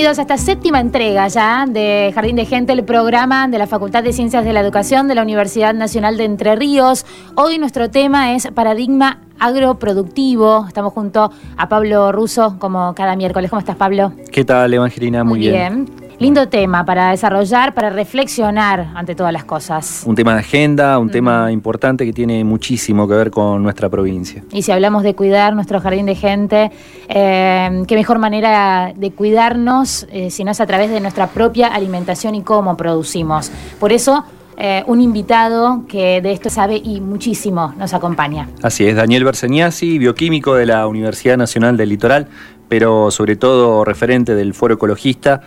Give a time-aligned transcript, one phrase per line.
[0.00, 4.02] bienvenidos a esta séptima entrega ya de Jardín de Gente, el programa de la Facultad
[4.02, 7.04] de Ciencias de la Educación de la Universidad Nacional de Entre Ríos.
[7.34, 10.64] Hoy nuestro tema es paradigma agroproductivo.
[10.66, 13.50] Estamos junto a Pablo Russo, como cada miércoles.
[13.50, 14.14] ¿Cómo estás, Pablo?
[14.32, 15.22] ¿Qué tal, Evangelina?
[15.22, 15.84] Muy, bien.
[16.20, 20.02] Lindo tema para desarrollar, para reflexionar ante todas las cosas.
[20.04, 24.44] Un tema de agenda, un tema importante que tiene muchísimo que ver con nuestra provincia.
[24.52, 26.72] Y si hablamos de cuidar nuestro jardín de gente,
[27.08, 31.68] eh, qué mejor manera de cuidarnos eh, si no es a través de nuestra propia
[31.68, 33.50] alimentación y cómo producimos.
[33.78, 34.22] Por eso
[34.58, 38.46] eh, un invitado que de esto sabe y muchísimo nos acompaña.
[38.62, 42.28] Así es, Daniel Berseniasi, bioquímico de la Universidad Nacional del Litoral,
[42.68, 45.40] pero sobre todo referente del Foro Ecologista,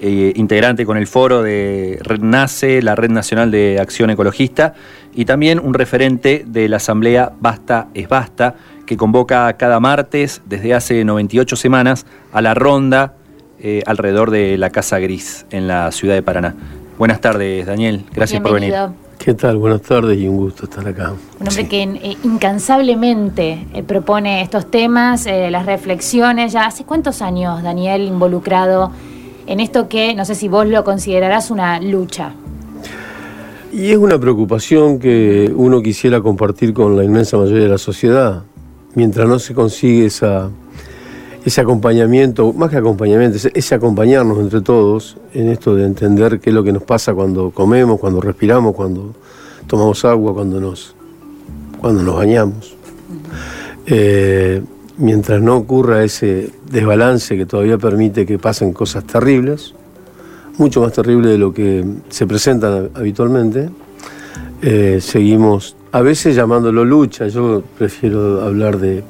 [0.00, 4.74] eh, integrante con el foro de NACE, la Red Nacional de Acción Ecologista,
[5.14, 8.54] y también un referente de la Asamblea Basta es Basta,
[8.86, 13.14] que convoca cada martes desde hace 98 semanas a la ronda
[13.58, 16.54] eh, alrededor de la Casa Gris en la ciudad de Paraná.
[16.98, 18.04] Buenas tardes, Daniel.
[18.12, 18.74] Gracias por venir.
[19.24, 19.56] ¿Qué tal?
[19.56, 21.14] Buenas tardes y un gusto estar acá.
[21.40, 26.52] Un hombre que eh, incansablemente eh, propone estos temas, eh, las reflexiones.
[26.52, 28.92] ¿Ya hace cuántos años, Daniel, involucrado
[29.46, 32.32] en esto que no sé si vos lo considerarás una lucha?
[33.72, 38.42] Y es una preocupación que uno quisiera compartir con la inmensa mayoría de la sociedad.
[38.94, 40.50] Mientras no se consigue esa
[41.44, 46.54] ese acompañamiento, más que acompañamiento, ese, acompañarnos entre todos en esto de entender qué es
[46.54, 49.14] lo que nos pasa cuando comemos, cuando respiramos, cuando
[49.66, 50.94] tomamos agua, cuando nos,
[51.80, 52.74] cuando nos bañamos.
[53.86, 54.62] Eh,
[54.96, 59.74] mientras no ocurra ese desbalance que todavía permite que pasen cosas terribles,
[60.58, 63.70] mucho más terribles de lo que se presentan habitualmente,
[64.62, 69.04] eh, seguimos a veces llamándolo lucha, yo prefiero hablar de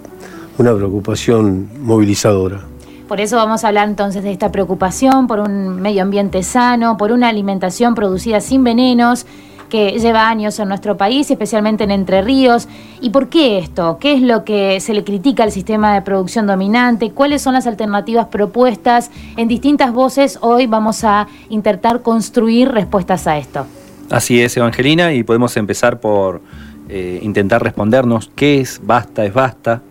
[0.58, 2.60] una preocupación movilizadora.
[3.08, 7.12] Por eso vamos a hablar entonces de esta preocupación por un medio ambiente sano, por
[7.12, 9.26] una alimentación producida sin venenos
[9.74, 12.68] que lleva años en nuestro país, especialmente en Entre Ríos.
[13.00, 13.98] ¿Y por qué esto?
[14.00, 17.10] ¿Qué es lo que se le critica al sistema de producción dominante?
[17.10, 19.10] ¿Cuáles son las alternativas propuestas?
[19.36, 23.66] En distintas voces hoy vamos a intentar construir respuestas a esto.
[24.10, 26.40] Así es, Evangelina, y podemos empezar por
[26.88, 29.82] eh, intentar respondernos qué es basta es basta,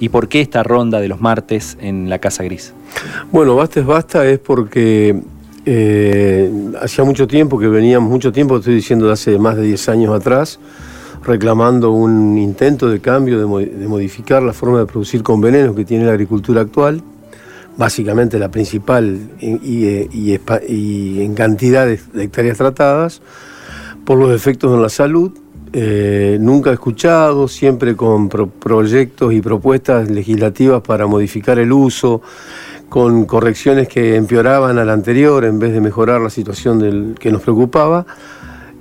[0.00, 2.72] ¿Y por qué esta ronda de los martes en la Casa Gris?
[3.30, 5.22] Bueno, basta es basta es porque
[5.66, 9.88] eh, hacía mucho tiempo que veníamos, mucho tiempo, estoy diciendo de hace más de 10
[9.90, 10.58] años atrás,
[11.24, 13.46] reclamando un intento de cambio, de,
[13.86, 17.02] modificar la forma de producir con venenos que tiene la agricultura actual,
[17.76, 20.32] básicamente la principal y,
[21.22, 23.20] en cantidad de hectáreas tratadas,
[24.04, 25.32] por los efectos en la salud.
[25.72, 32.22] Eh, nunca escuchado, siempre con proyectos y propuestas legislativas para modificar el uso,
[32.90, 37.40] con correcciones que empeoraban al anterior en vez de mejorar la situación del, que nos
[37.40, 38.04] preocupaba.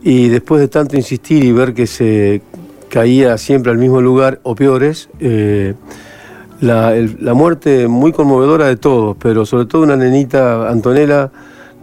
[0.01, 2.41] Y después de tanto insistir y ver que se
[2.89, 5.75] caía siempre al mismo lugar o peores, eh,
[6.59, 11.31] la, muerte muy conmovedora de todos, pero sobre todo una nenita, Antonella,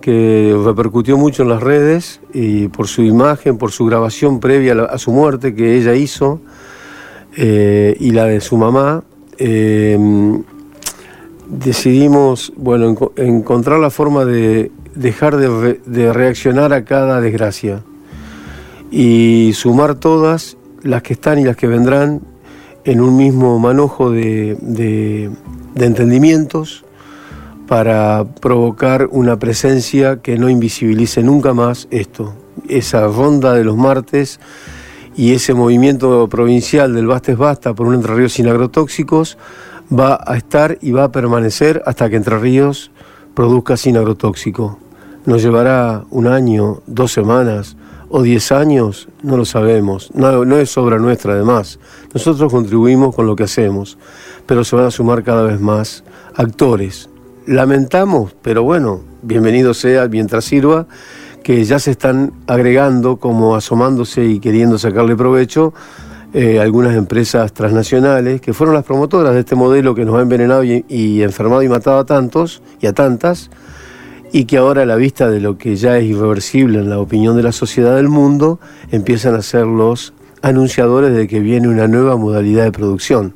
[0.00, 4.98] que repercutió mucho en las redes y por su imagen, por su grabación previa a,
[4.98, 6.40] su muerte que ella hizo
[7.36, 9.04] eh, y la de su mamá.
[9.38, 9.96] Eh,
[11.48, 17.82] decidimos, bueno, encontrar la forma de dejar de, reaccionar a cada desgracia
[18.90, 22.22] y sumar todas las que están y las que vendrán
[22.84, 25.30] en un mismo manojo de,
[25.76, 26.84] entendimientos
[27.68, 32.34] para provocar una presencia que no invisibilice nunca más esto.
[32.68, 34.40] Esa ronda de los martes
[35.16, 39.36] y ese movimiento provincial del Bastes Basta por un Entre Ríos sin agrotóxicos
[39.92, 42.90] va a estar y va a permanecer hasta que Entre Ríos
[43.34, 44.78] produzca sin agrotóxico.
[45.24, 47.76] Nos llevará un año, dos semanas
[48.08, 50.10] o diez años, no lo sabemos.
[50.14, 51.78] No, es obra nuestra además.
[52.14, 53.98] Nosotros contribuimos con lo que hacemos,
[54.46, 56.04] pero se van a sumar cada vez más
[56.34, 57.08] actores,
[57.46, 60.86] lamentamos, pero bueno, bienvenido sea mientras sirva,
[61.42, 65.72] que ya se están agregando como asomándose y queriendo sacarle provecho
[66.38, 70.64] eh, algunas empresas transnacionales que fueron las promotoras de este modelo que nos ha envenenado
[70.64, 73.48] y, enfermado y matado a tantos y a tantas
[74.32, 77.38] y que ahora a la vista de lo que ya es irreversible en la opinión
[77.38, 78.60] de la sociedad del mundo
[78.90, 80.12] empiezan a ser los
[80.42, 83.32] anunciadores de que viene una nueva modalidad de producción.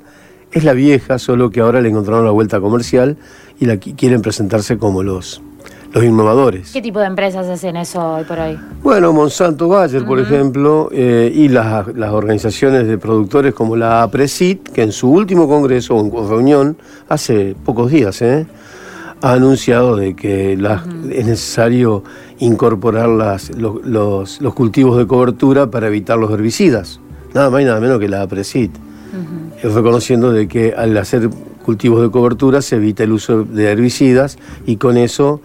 [0.52, 3.16] Es la vieja, solo que ahora le encontraron la vuelta comercial
[3.58, 5.40] y la quieren presentarse como los,
[5.92, 6.70] los innovadores.
[6.72, 8.58] ¿Qué tipo de empresas hacen eso hoy por hoy?
[8.82, 14.82] Bueno, Monsanto Bayer, por ejemplo, eh, y las, organizaciones de productores como la APRESIT, que
[14.82, 16.76] en su último congreso o reunión,
[17.08, 18.46] hace pocos días, eh,
[19.22, 22.04] ha anunciado de que es necesario
[22.38, 27.00] incorporar las, los, cultivos de cobertura para evitar los herbicidas.
[27.34, 28.70] Nada más y nada menos que la APRESIT.
[29.62, 31.28] Reconociendo de que al hacer
[31.64, 35.42] cultivos de cobertura se evita el uso de herbicidas y con eso,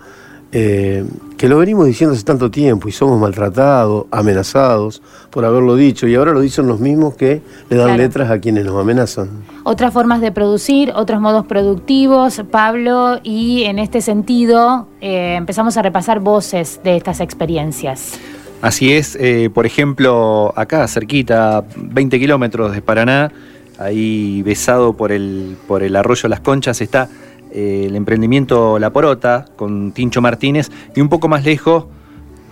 [0.51, 1.03] eh,
[1.37, 6.15] que lo venimos diciendo hace tanto tiempo y somos maltratados, amenazados por haberlo dicho y
[6.15, 9.29] ahora lo dicen los mismos que le dan letras a quienes nos amenazan.
[9.63, 15.81] Otras formas de producir, otros modos productivos, Pablo, y en este sentido eh, empezamos a
[15.81, 18.19] repasar voces de estas experiencias.
[18.61, 23.31] Así es, eh, por ejemplo, acá cerquita, 20 kilómetros de Paraná,
[23.77, 27.09] ahí besado por el, por el arroyo Las Conchas, está
[27.55, 31.85] el emprendimiento La Porota con Tincho Martínez y un poco más lejos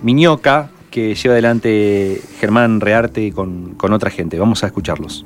[0.02, 4.38] Miñoca, que lleva adelante Germán Rearte con, con otra gente.
[4.38, 5.24] Vamos a escucharlos.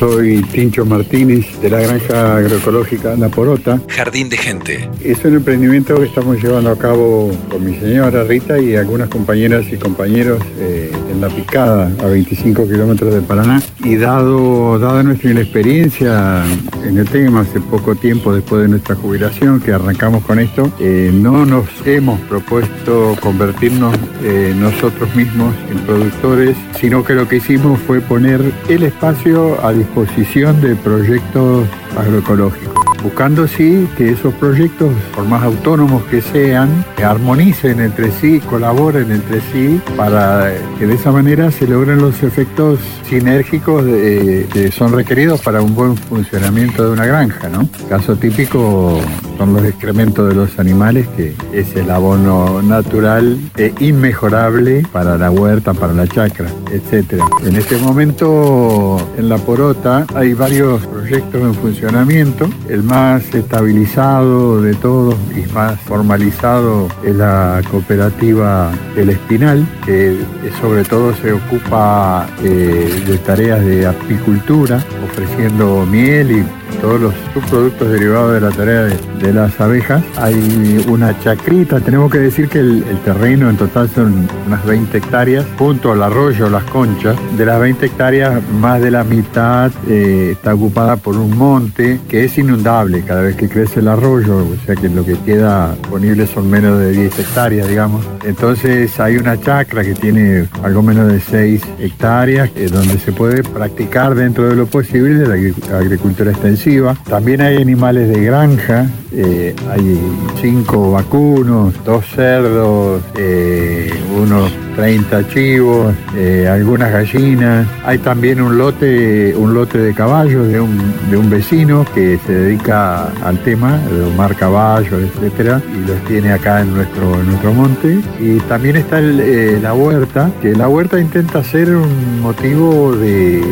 [0.00, 3.82] Soy Tincho Martínez de la granja agroecológica La Porota.
[3.86, 4.88] Jardín de Gente.
[5.04, 9.66] Es un emprendimiento que estamos llevando a cabo con mi señora Rita y algunas compañeras
[9.70, 13.62] y compañeros eh, en La Picada, a 25 kilómetros de Paraná.
[13.84, 16.44] Y dado, dada nuestra inexperiencia
[16.82, 21.10] en el tema, hace poco tiempo después de nuestra jubilación que arrancamos con esto, eh,
[21.12, 27.78] no nos hemos propuesto convertirnos eh, nosotros mismos en productores, sino que lo que hicimos
[27.80, 31.66] fue poner el espacio a disposición posición de proyectos
[31.96, 39.10] agroecológicos, buscando sí que esos proyectos, por más autónomos que sean, armonicen entre sí, colaboren
[39.10, 45.40] entre sí, para que de esa manera se logren los efectos sinérgicos que son requeridos
[45.40, 47.48] para un buen funcionamiento de una granja.
[47.48, 47.68] ¿no?
[47.88, 49.00] Caso típico
[49.38, 55.30] son los excrementos de los animales, que es el abono natural e inmejorable para la
[55.30, 57.22] huerta, para la chacra, etc.
[57.44, 62.50] En este momento en la Porota hay varios proyectos en funcionamiento.
[62.68, 70.18] El más estabilizado de todos y más formalizado es la cooperativa El Espinal, que
[70.60, 77.90] sobre todo se ocupa eh, de tareas de apicultura, ofreciendo miel y todos los subproductos
[77.90, 80.02] derivados de la tarea de, las abejas.
[80.16, 85.46] Hay una chacrita, tenemos que decir que el, terreno en total son unas 20 hectáreas,
[85.56, 87.16] junto al arroyo Las Conchas.
[87.36, 92.24] De las 20 hectáreas, más de la mitad eh, está ocupada por un monte que
[92.24, 96.26] es inundable cada vez que crece el arroyo, o sea que lo que queda disponible
[96.26, 98.04] son menos de 10 hectáreas, digamos.
[98.24, 103.42] Entonces hay una chacra que tiene algo menos de 6 hectáreas, eh, donde se puede
[103.42, 106.59] practicar dentro de lo posible la agricultura extensiva
[107.08, 109.98] también hay animales de granja, eh, hay
[110.42, 117.66] cinco vacunos, dos cerdos, eh, unos 30 chivos, eh, algunas gallinas.
[117.84, 120.78] Hay también un lote, un lote de caballos de un,
[121.10, 126.32] de un vecino que se dedica al tema, de Omar Caballo, etcétera, y los tiene
[126.32, 128.00] acá en nuestro, en nuestro monte.
[128.20, 133.42] Y también está eh, la huerta, que la huerta intenta ser un motivo de,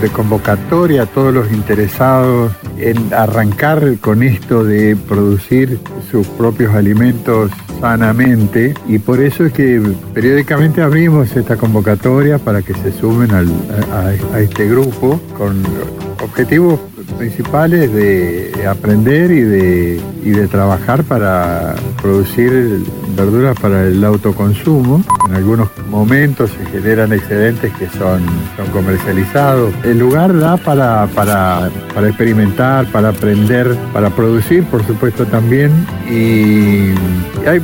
[0.00, 2.43] de convocatoria a todos los interesados
[2.78, 5.78] en arrancar con esto de producir
[6.10, 9.80] sus propios alimentos sanamente y por eso es que
[10.14, 13.48] periódicamente abrimos esta convocatoria para que se sumen al-
[13.92, 15.62] a, a este grupo con
[16.22, 16.80] objetivos
[17.14, 22.82] principales de aprender y de, y de trabajar para producir
[23.16, 25.04] verduras para el autoconsumo.
[25.28, 28.22] En algunos momentos se generan excedentes que son,
[28.56, 29.72] son comercializados.
[29.84, 35.70] El lugar da para, para, para experimentar, para aprender, para producir, por supuesto también.
[36.10, 36.94] Y
[37.46, 37.60] hay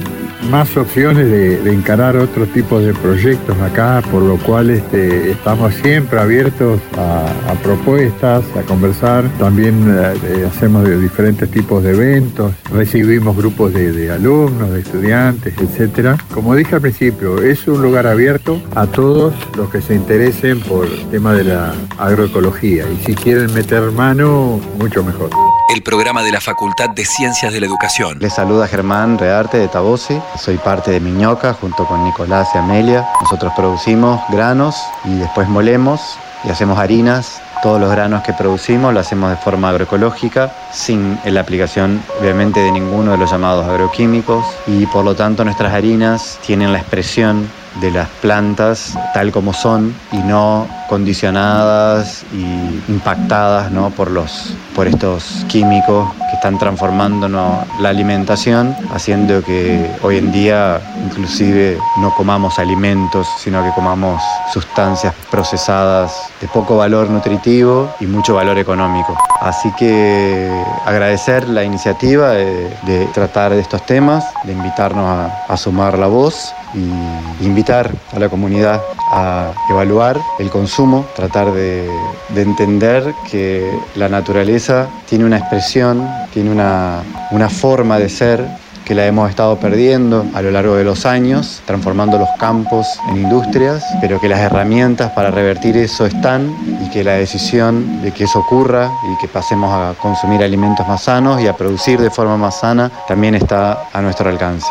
[0.49, 5.75] más opciones de, de encarar otro tipo de proyectos acá, por lo cual este, estamos
[5.75, 9.29] siempre abiertos a, propuestas, a conversar.
[9.39, 15.55] También eh, eh, hacemos diferentes tipos de eventos, recibimos grupos de, de alumnos, de estudiantes,
[15.59, 16.17] etcétera.
[16.33, 20.87] Como dije al principio, es un lugar abierto a todos los que se interesen por
[20.87, 25.31] el tema de la agroecología y si quieren meter mano, mucho mejor.
[25.73, 28.19] El programa de la Facultad de Ciencias de la Educación.
[28.19, 30.21] Les saluda Germán Rearte de Tabosi.
[30.37, 33.07] Soy parte de Miñoca junto con Nicolás y Amelia.
[33.23, 34.75] Nosotros producimos granos
[35.05, 37.41] y después molemos y hacemos harinas.
[37.62, 42.73] Todos los granos que producimos lo hacemos de forma agroecológica, sin la aplicación obviamente de
[42.73, 47.49] ninguno de los llamados agroquímicos y por lo tanto nuestras harinas tienen la expresión
[47.81, 53.91] de las plantas tal como son y no condicionadas y impactadas ¿no?
[53.91, 56.09] por, los, por estos químicos
[56.41, 57.67] están transformando ¿no?
[57.81, 65.15] la alimentación, haciendo que hoy en día inclusive no comamos alimentos, sino que comamos sustancias
[65.31, 69.19] procesadas de poco valor nutritivo y mucho valor económico.
[69.39, 70.51] Así que
[70.87, 76.07] agradecer la iniciativa de, de tratar de estos temas, de invitarnos a, a sumar la
[76.07, 78.81] voz y invitar a la comunidad
[79.13, 81.91] a evaluar el consumo, tratar de,
[82.29, 88.47] de entender que la naturaleza tiene una expresión, tiene una, una forma de ser
[88.91, 93.19] que la hemos estado perdiendo a lo largo de los años, transformando los campos en
[93.19, 96.53] industrias, pero que las herramientas para revertir eso están
[96.85, 101.05] y que la decisión de que eso ocurra y que pasemos a consumir alimentos más
[101.05, 104.67] sanos y a producir de forma más sana también está a nuestro alcance.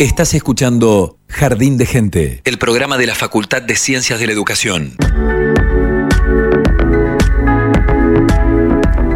[0.00, 4.96] Estás escuchando Jardín de Gente, el programa de la Facultad de Ciencias de la Educación.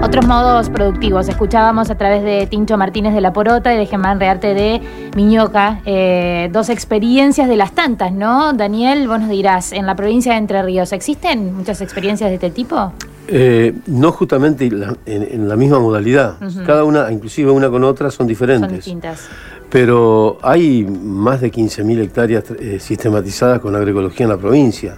[0.04, 1.28] Otros modos productivos.
[1.28, 4.80] Escuchábamos a través de Tincho Martínez de La Porota y de Germán Rearte de
[5.16, 5.80] Miñoca.
[5.86, 8.52] eh, dos experiencias de las tantas, ¿no?
[8.52, 12.50] Daniel, vos nos dirás, en la provincia de Entre Ríos, ¿existen muchas experiencias de este
[12.50, 12.92] tipo?
[13.28, 16.34] Eh, no justamente la- en, en la misma modalidad.
[16.66, 18.72] Cada una, inclusive una con otra, son Son diferentes.
[18.72, 19.26] distintas.
[19.70, 24.96] Pero hay más de 15.000 hectáreas eh, sistematizadas con agroecología en la provincia,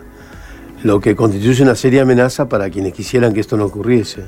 [0.83, 4.25] lo que constituye una seria amenaza para quienes quisieran que esto no ocurriese.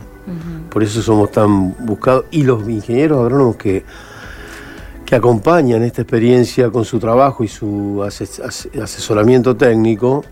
[0.79, 2.27] Por eso somos tan buscados.
[2.31, 3.83] Y los ingenieros agrónomos que,
[5.05, 10.25] que acompañan esta experiencia con su trabajo y su ases- as- asesoramiento técnico,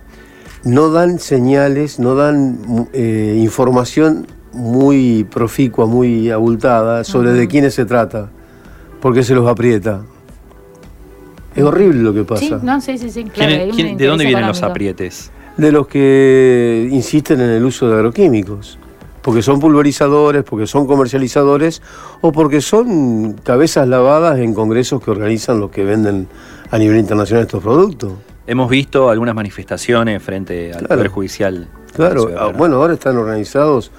[0.63, 7.85] no dan señales, no dan eh, información muy proficua, muy abultada sobre de quiénes se
[7.85, 8.31] trata,
[9.01, 10.03] porque se los aprieta.
[11.57, 12.41] Es horrible lo que pasa.
[12.41, 13.49] Sí, no, sí, sí, sí, claro.
[13.51, 15.33] ¿Quién- hay un quién- ¿De dónde vienen los aprietes?
[15.57, 18.79] De los que insisten en el uso de agroquímicos,
[19.27, 21.83] porque son pulverizadores, porque son comercializadores
[22.21, 26.29] o porque son cabezas lavadas en congresos que organizan los que venden
[26.71, 28.13] a nivel internacional estos productos.
[28.47, 30.95] Hemos visto algunas manifestaciones frente al Claro.
[30.95, 31.69] Poder Judicial.
[31.93, 33.91] Claro, Ciudad ah, bueno, ahora están organizados.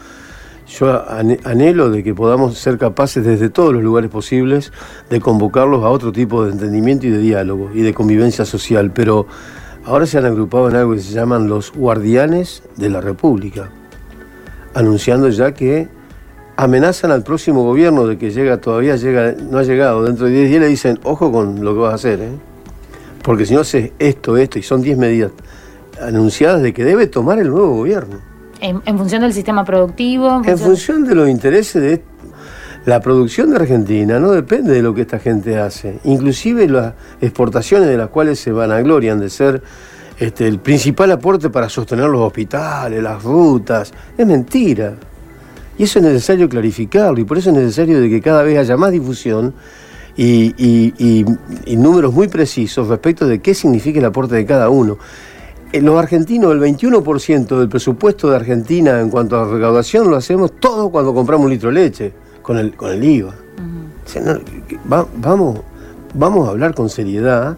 [0.66, 1.04] Yo
[1.44, 4.72] anhelo de que podamos ser capaces desde todos los lugares posibles
[5.10, 9.28] de convocarlos a otro tipo de entendimiento y de diálogo y de convivencia social, pero
[9.84, 13.72] ahora se han agrupado en algo que se llaman los guardianes de la República,
[14.78, 15.88] anunciando ya que
[16.56, 20.50] amenazan al próximo gobierno de que llega, todavía llega, no ha llegado, dentro de 10
[20.50, 22.30] días le dicen, ojo con lo que vas a hacer, ¿eh?
[23.24, 25.32] porque si no haces esto, esto, y son 10 medidas
[26.00, 28.20] anunciadas de que debe tomar el nuevo gobierno.
[28.62, 30.44] En, en función del sistema productivo.
[30.46, 32.04] En función de los intereses de
[32.86, 36.00] la producción de Argentina, no depende de lo que esta gente hace.
[36.04, 39.64] Inclusive las exportaciones de las cuales se vanaglorian de ser
[40.20, 44.96] este, el principal aporte para sostener los hospitales, las rutas, es mentira.
[45.78, 48.76] Y eso es necesario clarificarlo y por eso es necesario de que cada vez haya
[48.78, 49.54] más difusión
[50.16, 51.26] y, y- y-
[51.66, 54.98] y números muy precisos respecto de qué significa el aporte de cada uno.
[55.72, 60.54] En los argentinos, el 21% del presupuesto de Argentina en cuanto a recaudación lo hacemos
[60.60, 63.36] todo cuando compramos un litro de leche, con el, con el IVA.
[65.22, 65.60] vamos,
[66.14, 67.58] vamos a hablar con seriedad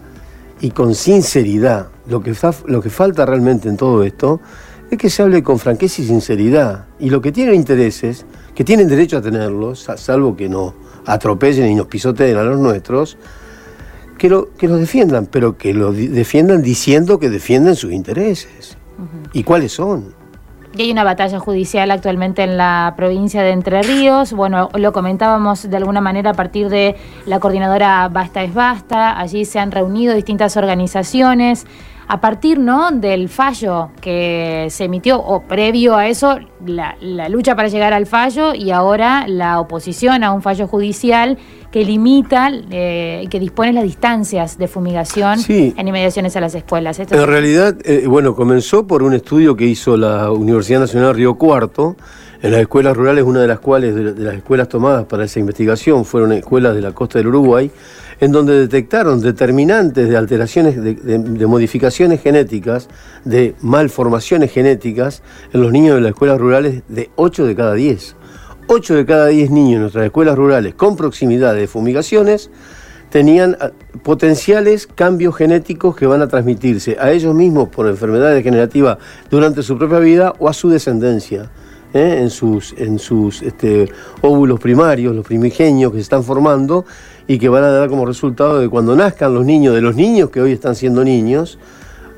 [0.60, 1.88] y con sinceridad.
[2.10, 2.34] Lo que,
[2.66, 4.42] lo que falta realmente en todo esto
[4.90, 6.86] es que se hable con franqueza y sinceridad.
[7.00, 8.26] Y lo que tienen intereses,
[8.56, 10.74] que tienen derecho a tenerlos, salvo que no
[11.06, 13.18] atropellen y nos pisoteen a los nuestros,
[14.18, 18.78] que lo, que los defiendan, pero que lo defiendan diciendo que defienden sus intereses.
[19.32, 20.14] ¿Y cuáles son?
[20.76, 24.34] Y hay una batalla judicial actualmente en la provincia de Entre Ríos.
[24.34, 29.20] Bueno, lo comentábamos de alguna manera a partir de la coordinadora Basta es Basta.
[29.20, 31.66] Allí se han reunido distintas organizaciones
[32.10, 32.90] a partir ¿no?
[32.90, 36.96] del fallo que se emitió, o previo a eso, la,
[37.30, 41.38] lucha para llegar al fallo y ahora la oposición a un fallo judicial
[41.72, 46.98] que limita y eh, que dispone las distancias de fumigación en inmediaciones a las escuelas.
[46.98, 51.96] en realidad, eh, bueno, comenzó por un estudio que hizo la Universidad Nacional Río Cuarto,
[52.42, 56.06] en las escuelas rurales, una de las cuales, de las escuelas tomadas para esa investigación,
[56.06, 57.70] fueron escuelas de la costa del Uruguay,
[58.20, 62.90] en donde detectaron determinantes de alteraciones, de, modificaciones genéticas,
[63.24, 65.24] de malformaciones genéticas
[65.54, 68.16] en los niños de las escuelas rurales de 8 de cada 10.
[68.68, 72.52] 8 de cada 10 niños en nuestras escuelas rurales con proximidad de fumigaciones
[73.10, 73.72] tenían ah,
[74.04, 79.00] potenciales cambios genéticos que van a transmitirse a ellos mismos por enfermedades degenerativas
[79.32, 81.50] durante su propia vida o a su descendencia.
[81.94, 82.18] ¿eh?
[82.20, 83.90] en sus, en sus este,
[84.22, 86.86] óvulos primarios, los primigenios que se están formando
[87.30, 90.32] y que van a dar como resultado de cuando nazcan los niños, de los niños
[90.32, 91.60] que hoy están siendo niños,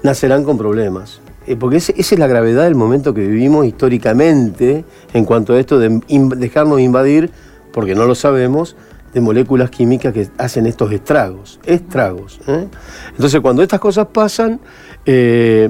[0.03, 1.19] nacerán con problemas.
[1.45, 5.79] Eh, porque esa es la gravedad del momento que vivimos históricamente en cuanto a esto
[5.79, 5.99] de
[6.37, 7.29] dejarnos invadir,
[7.73, 8.77] porque no lo sabemos,
[9.13, 12.39] de moléculas químicas que hacen estos estragos, estragos.
[12.47, 12.67] ¿eh?
[13.09, 14.61] Entonces cuando estas cosas pasan,
[15.05, 15.69] eh,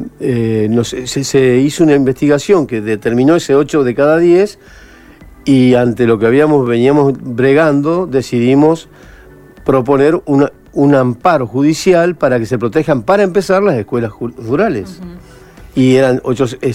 [0.84, 4.60] se, se, hizo una investigación que determinó ese 8 de cada 10
[5.46, 8.88] y ante lo que habíamos, veníamos bregando, decidimos
[9.72, 15.00] proponer un amparo judicial para que se protejan, para empezar, las escuelas rurales.
[15.76, 16.74] Y eran ocho, eh,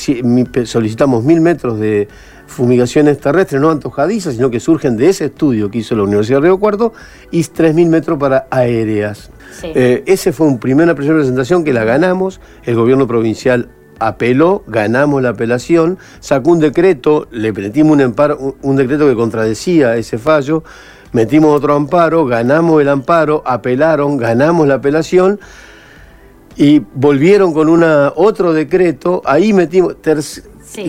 [0.65, 2.09] solicitamos mil metros de
[2.47, 6.47] fumigaciones terrestres, no antojadizas, sino que surgen de ese estudio que hizo la Universidad de
[6.47, 6.95] Río Cuarto,
[7.31, 9.31] y tres mil metros para aéreas.
[9.63, 13.69] Eh, ese fue un primera presentación que la ganamos, el gobierno provincial
[13.99, 20.17] apeló, ganamos la apelación, sacó un decreto, le metimos un, un decreto que contradecía ese
[20.17, 20.65] fallo,
[21.13, 25.41] metimos otro amparo, ganamos el amparo, apelaron, ganamos la apelación
[26.57, 29.97] y volvieron con una, otro decreto, ahí metimos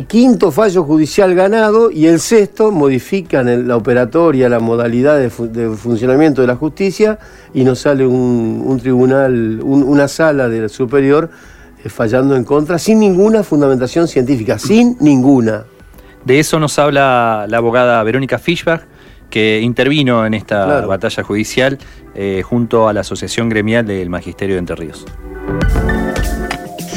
[0.08, 6.48] quinto fallo judicial ganado y el sexto modifican la operatoria, la modalidad de, funcionamiento de
[6.48, 7.20] la justicia
[7.54, 11.30] y nos sale un, tribunal, una sala del superior
[11.84, 15.66] eh, fallando en contra sin ninguna fundamentación científica, sin ninguna.
[16.26, 18.82] De eso nos habla la abogada Verónica Fischbach
[19.30, 21.78] que intervino en esta batalla judicial
[22.16, 25.06] eh, junto a la Asociación Gremial del Magisterio de Entre Ríos.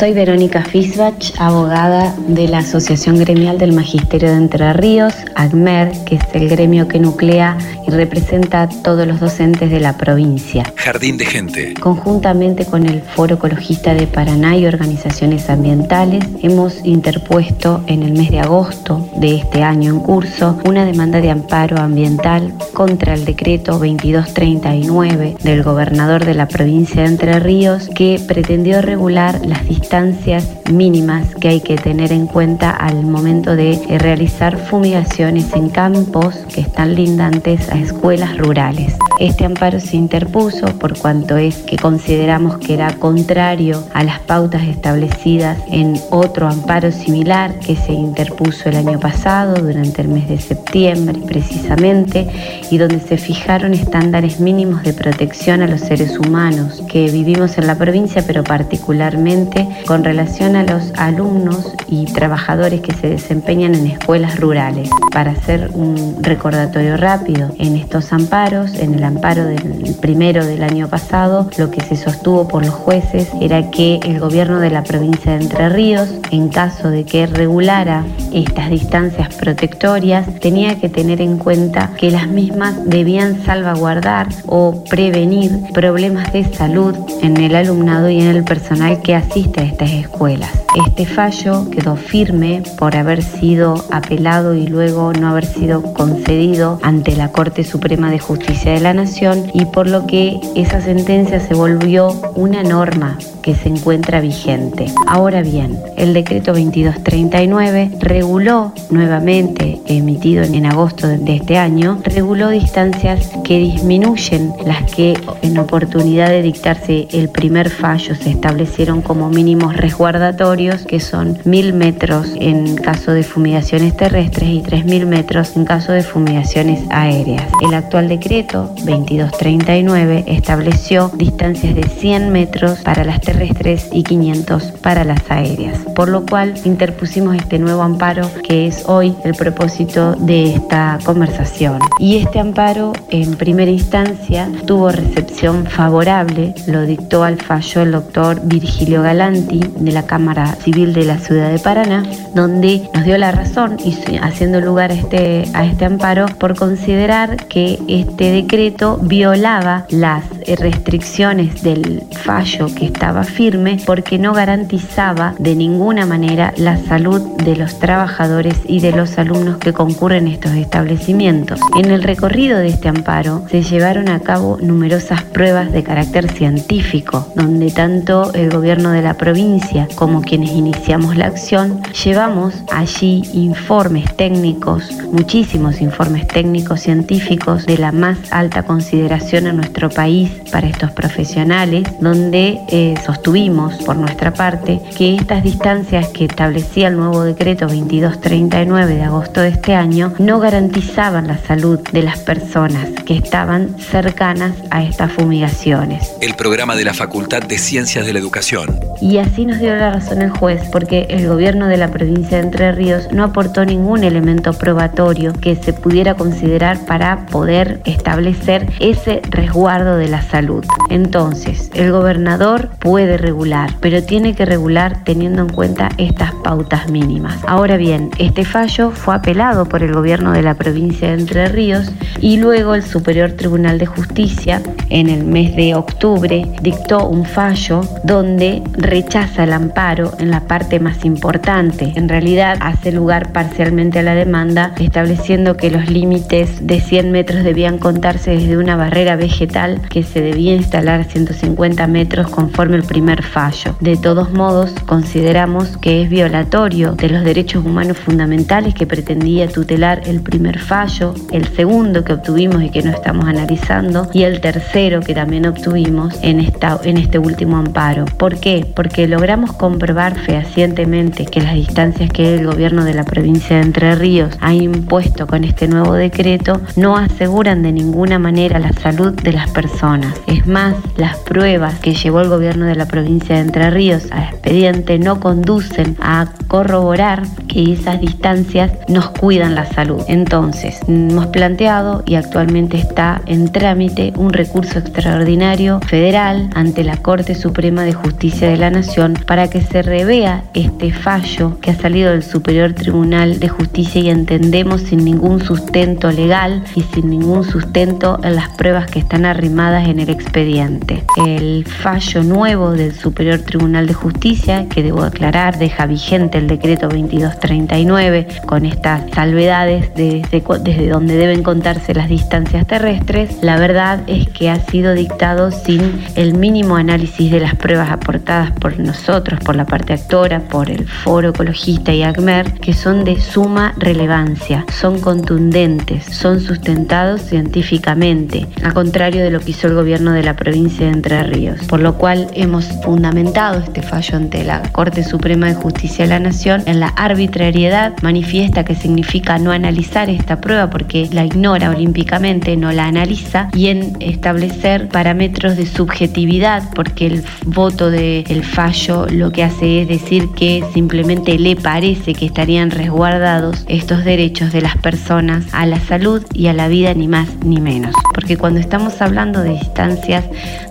[0.00, 6.14] Soy Verónica Fisbach, abogada de la Asociación Gremial del Magisterio de Entre Ríos, AGMER, que
[6.14, 10.64] es el gremio que nuclea y representa a todos los docentes de la provincia.
[10.76, 11.74] Jardín de Gente.
[11.74, 18.30] Conjuntamente con el Foro Ecologista de Paraná y organizaciones ambientales, hemos interpuesto en el mes
[18.30, 23.72] de agosto de este año en curso una demanda de amparo ambiental contra el decreto
[23.72, 31.34] 2239 del gobernador de la provincia de Entre Ríos que pretendió regular las distancias mínimas
[31.34, 36.60] que hay que tener en cuenta al momento de eh, realizar fumigaciones en campos que
[36.60, 38.94] están lindantes a escuelas rurales.
[39.20, 44.62] Este amparo se interpuso por cuanto es que consideramos que era contrario a las pautas
[44.62, 50.38] establecidas en otro amparo similar que se interpuso el año pasado durante el mes de
[50.40, 52.26] septiembre precisamente
[52.70, 57.66] y donde se fijaron estándares mínimos de protección a los seres humanos que vivimos en
[57.66, 63.86] la provincia pero particularmente con relación a los alumnos y trabajadores que se desempeñan en
[63.86, 64.88] escuelas rurales.
[65.12, 70.88] Para hacer un recordatorio rápido, en estos amparos, en el amparo del primero del año
[70.88, 75.32] pasado, lo que se sostuvo por los jueces era que el gobierno de la provincia
[75.32, 81.38] de Entre Ríos, en caso de que regulara estas distancias protectorias, tenía que tener en
[81.38, 88.20] cuenta que las mismas debían salvaguardar o prevenir problemas de salud en el alumnado y
[88.20, 90.49] en el personal que asiste a estas escuelas.
[90.52, 90.69] that.
[90.76, 97.16] Este fallo quedó firme por haber sido apelado y luego no haber sido concedido ante
[97.16, 101.54] la Corte Suprema de Justicia de la Nación y por lo que esa sentencia se
[101.54, 104.86] volvió una norma que se encuentra vigente.
[105.08, 113.30] Ahora bien, el decreto 2239 reguló nuevamente, emitido en agosto de este año, reguló distancias
[113.42, 119.76] que disminuyen las que en oportunidad de dictarse el primer fallo se establecieron como mínimos
[119.76, 125.92] resguardatorios, que son mil metros en caso de fumigaciones terrestres y 3.000 metros en caso
[125.92, 127.44] de fumigaciones aéreas.
[127.62, 135.04] El actual decreto 2239 estableció distancias de 100 metros para las terrestres y 500 para
[135.04, 140.56] las aéreas, por lo cual interpusimos este nuevo amparo que es hoy el propósito de
[140.56, 141.78] esta conversación.
[141.98, 148.42] Y este amparo en primera instancia tuvo recepción favorable, lo dictó al fallo el doctor
[148.44, 153.32] Virgilio Galanti de la Cámara Civil de la Ciudad de Paraná, donde nos dio la
[153.32, 159.86] razón y haciendo lugar a este, a este amparo por considerar que este decreto violaba
[159.90, 160.24] las
[160.58, 167.56] restricciones del fallo que estaba firme porque no garantizaba de ninguna manera la salud de
[167.56, 171.60] los trabajadores y de los alumnos que concurren a estos establecimientos.
[171.76, 177.26] En el recorrido de este amparo se llevaron a cabo numerosas pruebas de carácter científico,
[177.34, 184.16] donde tanto el gobierno de la provincia como quienes iniciamos la acción llevamos allí informes
[184.16, 190.92] técnicos, muchísimos informes técnicos científicos de la más alta consideración en nuestro país para estos
[190.92, 197.66] profesionales, donde eh, sostuvimos por nuestra parte que estas distancias que establecía el nuevo decreto
[197.66, 203.78] 2239 de agosto de este año no garantizaban la salud de las personas que estaban
[203.78, 206.12] cercanas a estas fumigaciones.
[206.22, 208.80] El programa de la Facultad de Ciencias de la Educación.
[209.02, 212.44] Y así nos dio la razón el juez, porque el gobierno de la provincia de
[212.44, 219.20] Entre Ríos no aportó ningún elemento probatorio que se pudiera considerar para poder establecer ese
[219.30, 220.64] resguardo de la salud.
[220.88, 227.38] Entonces, el gobernador puede regular, pero tiene que regular teniendo en cuenta estas pautas mínimas.
[227.46, 231.92] Ahora bien, este fallo fue apelado por el gobierno de la provincia de Entre Ríos
[232.20, 237.80] y luego el Superior Tribunal de Justicia en el mes de octubre dictó un fallo
[238.04, 241.92] donde rechaza el amparo en la parte más importante.
[241.96, 247.44] En realidad hace lugar parcialmente a la demanda, estableciendo que los límites de 100 metros
[247.44, 252.82] debían contarse desde una barrera vegetal que se debía instalar a 150 metros conforme el
[252.82, 253.76] primer fallo.
[253.80, 260.02] De todos modos, consideramos que es violatorio de los derechos humanos fundamentales que pretendía tutelar
[260.06, 265.00] el primer fallo, el segundo que obtuvimos y que no estamos analizando, y el tercero
[265.00, 268.04] que también obtuvimos en, esta, en este último amparo.
[268.04, 268.66] ¿Por qué?
[268.74, 273.94] Porque logramos comprobar fehacientemente que las distancias que el gobierno de la provincia de Entre
[273.94, 279.32] Ríos ha impuesto con este nuevo decreto no aseguran de ninguna manera la salud de
[279.32, 280.14] las personas.
[280.26, 284.24] Es más, las pruebas que llevó el gobierno de la provincia de Entre Ríos al
[284.24, 290.02] expediente no conducen a corroborar que esas distancias nos cuidan la salud.
[290.08, 297.34] Entonces, hemos planteado y actualmente está en trámite un recurso extraordinario federal ante la Corte
[297.34, 302.12] Suprema de Justicia de la Nación para que se revea este fallo que ha salido
[302.12, 308.18] del Superior Tribunal de Justicia y entendemos sin ningún sustento legal y sin ningún sustento
[308.22, 311.04] en las pruebas que están arrimadas en el expediente.
[311.26, 316.88] El fallo nuevo del Superior Tribunal de Justicia, que debo aclarar, deja vigente el decreto
[316.88, 324.26] 2239 con estas salvedades desde, desde donde deben contarse las distancias terrestres, la verdad es
[324.30, 329.56] que ha sido dictado sin el mínimo análisis de las pruebas aportadas por nosotros, por
[329.56, 335.00] la parte actora, por el Foro Ecologista y ACMER, que son de suma relevancia, son
[335.00, 340.86] contundentes, son sustentados científicamente, a contrario de lo que hizo el gobierno de la provincia
[340.86, 345.54] de Entre Ríos, por lo cual hemos fundamentado este fallo ante la Corte Suprema de
[345.54, 351.08] Justicia de la Nación en la arbitrariedad manifiesta que significa no analizar esta prueba porque
[351.12, 357.90] la ignora olímpicamente, no la analiza, y en establecer parámetros de subjetividad porque el voto
[357.90, 364.04] del fallo lo que hace es decir que simplemente le parece que estarían resguardados estos
[364.04, 367.94] derechos de las personas a la salud y a la vida ni más ni menos.
[368.14, 370.24] Porque cuando estamos hablando de distancias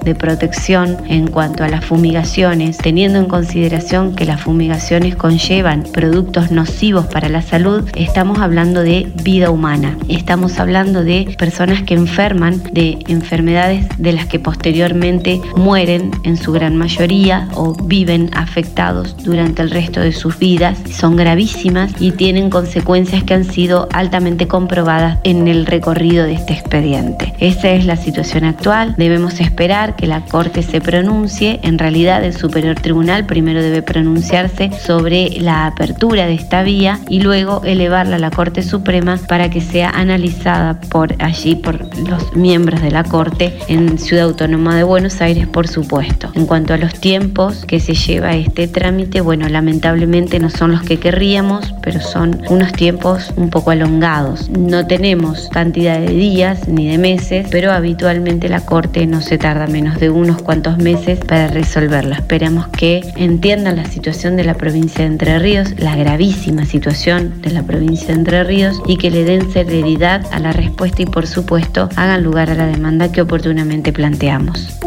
[0.03, 6.51] de protección en cuanto a las fumigaciones, teniendo en consideración que las fumigaciones conllevan productos
[6.51, 9.97] nocivos para la salud, estamos hablando de vida humana.
[10.07, 16.51] Estamos hablando de personas que enferman de enfermedades de las que posteriormente mueren en su
[16.51, 20.77] gran mayoría o viven afectados durante el resto de sus vidas.
[20.91, 26.53] Son gravísimas y tienen consecuencias que han sido altamente comprobadas en el recorrido de este
[26.53, 27.33] expediente.
[27.39, 28.95] Esa es la situación actual.
[28.97, 31.59] Debemos esperar que la Corte se pronuncie.
[31.63, 37.21] En realidad el Superior Tribunal primero debe pronunciarse sobre la apertura de esta vía y
[37.21, 42.81] luego elevarla a la Corte Suprema para que sea analizada por allí, por los miembros
[42.81, 46.31] de la Corte en Ciudad Autónoma de Buenos Aires, por supuesto.
[46.35, 50.83] En cuanto a los tiempos que se lleva este trámite, bueno, lamentablemente no son los
[50.83, 54.49] que querríamos, pero son unos tiempos un poco alongados.
[54.51, 59.67] No tenemos cantidad de días ni de meses, pero habitualmente la Corte no se tarda
[59.67, 62.15] menos de unos cuantos meses para resolverla.
[62.15, 67.51] Esperamos que entiendan la situación de la provincia de Entre Ríos, la gravísima situación de
[67.51, 71.27] la provincia de Entre Ríos y que le den celeridad a la respuesta y por
[71.27, 74.79] supuesto hagan lugar a la demanda que oportunamente planteamos.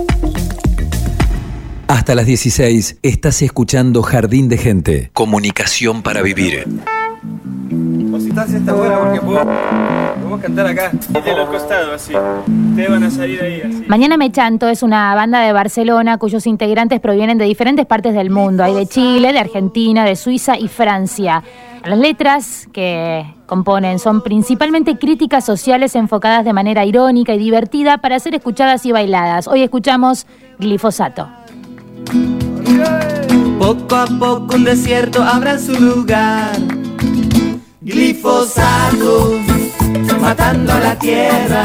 [1.93, 5.11] Hasta las 16 estás escuchando Jardín de Gente.
[5.13, 6.67] Comunicación para vivir.
[8.35, 9.45] está buena porque puedo,
[10.15, 12.15] podemos cantar acá, de los costados, así.
[12.71, 13.85] Ustedes van a salir ahí así.
[13.89, 18.31] Mañana Me Chanto es una banda de Barcelona cuyos integrantes provienen de diferentes partes del
[18.31, 18.65] mundo.
[18.65, 21.43] Hay de Chile, de Argentina, de Suiza y Francia.
[21.85, 28.19] Las letras que componen son principalmente críticas sociales enfocadas de manera irónica y divertida para
[28.19, 29.47] ser escuchadas y bailadas.
[29.47, 30.27] Hoy escuchamos
[30.59, 31.42] Glifosato.
[33.59, 36.53] Poco a poco un desierto habrá su lugar.
[37.81, 39.39] Glifosato,
[40.21, 41.65] matando a la tierra.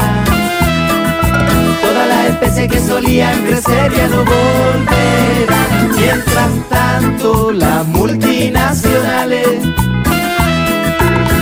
[1.82, 5.66] Toda la especie que solían crecer ya no volverá.
[5.96, 9.64] Mientras tanto, las multinacionales,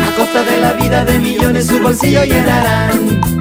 [0.07, 3.36] a costa de la vida de millones, su bolsillo llenarán.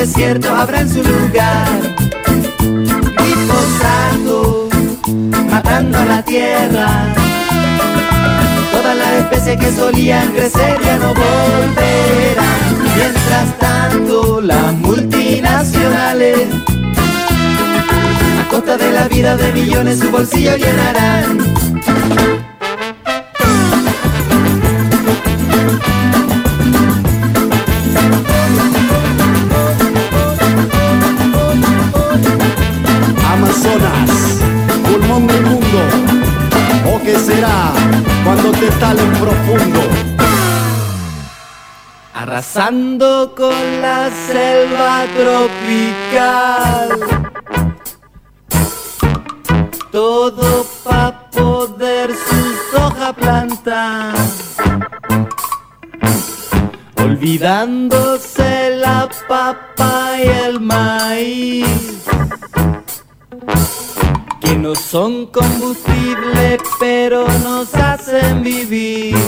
[0.00, 1.68] Desierto habrá en su lugar.
[3.18, 4.68] Glifosato,
[5.50, 6.88] matando a la tierra.
[8.72, 12.60] Todas las especies que solían crecer ya no volverán.
[12.96, 16.48] Mientras tanto, las multinacionales,
[18.40, 22.39] a costa de la vida de millones, su bolsillo llenarán.
[42.40, 46.88] Arrasando con la selva tropical.
[49.92, 54.14] Todo pa' poder sus hojas plantar.
[56.96, 62.04] Olvidándose la papa y el maíz.
[64.40, 69.18] Que no son combustible, pero nos hacen vivir.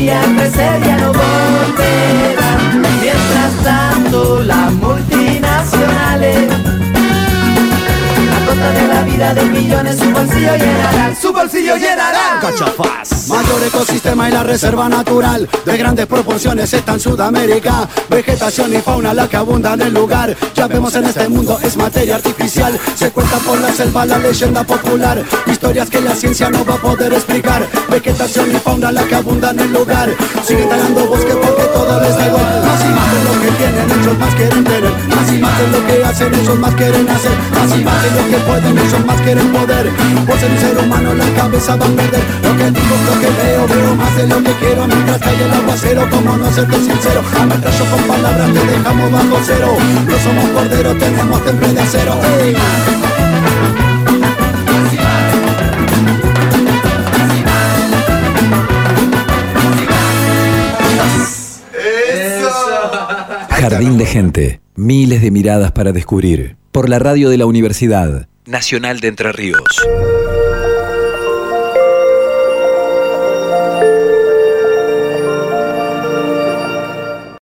[0.00, 1.79] Que solían crecer ya no volverán.
[9.20, 12.40] Vida de millones su bolsillo llenarán, su bolsillo llenarán.
[12.40, 13.28] Cachafaz.
[13.28, 17.86] Mayor ecosistema y la reserva natural de grandes proporciones está en Sudamérica.
[18.08, 20.34] Vegetación y fauna la que abunda en el lugar.
[20.54, 22.78] Ya vemos en este mundo es materia artificial.
[22.96, 25.22] Se cuenta por la selva la leyenda popular.
[25.46, 27.68] Historias que la ciencia no va a poder explicar.
[27.90, 30.08] Vegetación y fauna la que abunda en el lugar.
[30.46, 32.69] Sigue talando bosque porque todo les da igual.
[33.10, 34.92] De lo que tienen, ellos más quieren tener.
[35.14, 37.32] Más y más de lo que hacen, ellos más quieren hacer.
[37.58, 39.90] Más y más de lo que pueden, ellos más quieren poder.
[40.26, 42.24] Por ser un ser humano la cabeza va a perder.
[42.42, 44.86] Lo que digo, lo que veo, veo más de lo que quiero.
[44.86, 47.22] Mientras cae el aguacero, como no serte sincero.
[47.40, 49.76] Ametrazo con palabras te dejamos bajo cero.
[50.06, 52.14] No somos corderos, tenemos temple de acero.
[63.60, 64.60] Jardín de gente.
[64.74, 66.56] Miles de miradas para descubrir.
[66.72, 69.86] Por la radio de la Universidad Nacional de Entre Ríos.